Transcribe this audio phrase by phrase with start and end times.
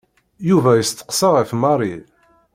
[0.49, 1.95] Yuba yesteqsa ɣef Mary.